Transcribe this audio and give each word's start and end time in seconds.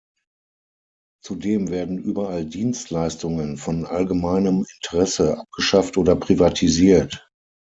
Zudem 1.23 1.69
werden 1.69 1.99
überall 1.99 2.43
Dienstleistungen 2.43 3.57
von 3.57 3.85
allgemeinem 3.85 4.65
Interesse 4.77 5.37
abgeschafft 5.37 5.95
oder 5.95 6.15
privatisiert. 6.15 7.29